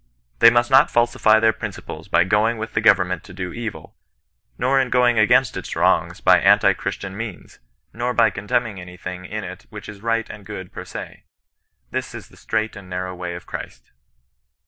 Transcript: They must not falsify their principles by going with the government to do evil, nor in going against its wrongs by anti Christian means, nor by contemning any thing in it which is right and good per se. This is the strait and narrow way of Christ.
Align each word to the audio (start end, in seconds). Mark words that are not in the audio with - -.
They 0.39 0.49
must 0.49 0.71
not 0.71 0.89
falsify 0.89 1.39
their 1.39 1.53
principles 1.53 2.07
by 2.07 2.23
going 2.23 2.57
with 2.57 2.73
the 2.73 2.81
government 2.81 3.23
to 3.25 3.35
do 3.35 3.53
evil, 3.53 3.95
nor 4.57 4.79
in 4.81 4.89
going 4.89 5.19
against 5.19 5.55
its 5.55 5.75
wrongs 5.75 6.21
by 6.21 6.39
anti 6.39 6.73
Christian 6.73 7.15
means, 7.15 7.59
nor 7.93 8.11
by 8.11 8.31
contemning 8.31 8.81
any 8.81 8.97
thing 8.97 9.25
in 9.25 9.43
it 9.43 9.67
which 9.69 9.87
is 9.87 10.01
right 10.01 10.27
and 10.27 10.43
good 10.43 10.71
per 10.71 10.85
se. 10.85 11.25
This 11.91 12.15
is 12.15 12.29
the 12.29 12.37
strait 12.37 12.75
and 12.75 12.89
narrow 12.89 13.13
way 13.13 13.35
of 13.35 13.45
Christ. 13.45 13.91